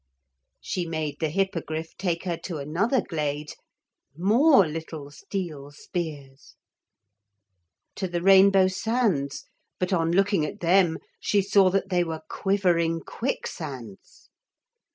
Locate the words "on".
9.93-10.09